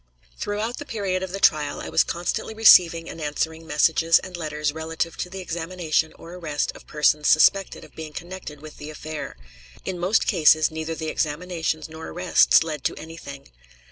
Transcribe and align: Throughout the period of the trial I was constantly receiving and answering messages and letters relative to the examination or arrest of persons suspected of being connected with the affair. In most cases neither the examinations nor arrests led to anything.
Throughout 0.39 0.77
the 0.79 0.85
period 0.87 1.21
of 1.21 1.31
the 1.31 1.39
trial 1.39 1.79
I 1.79 1.89
was 1.89 2.03
constantly 2.03 2.55
receiving 2.55 3.07
and 3.07 3.21
answering 3.21 3.67
messages 3.67 4.17
and 4.17 4.35
letters 4.35 4.73
relative 4.73 5.15
to 5.17 5.29
the 5.29 5.41
examination 5.41 6.11
or 6.13 6.33
arrest 6.33 6.71
of 6.75 6.87
persons 6.87 7.27
suspected 7.27 7.83
of 7.83 7.93
being 7.95 8.11
connected 8.11 8.61
with 8.61 8.77
the 8.77 8.89
affair. 8.89 9.35
In 9.85 9.99
most 9.99 10.25
cases 10.25 10.71
neither 10.71 10.95
the 10.95 11.09
examinations 11.09 11.87
nor 11.87 12.07
arrests 12.07 12.63
led 12.63 12.83
to 12.85 12.95
anything. 12.95 13.51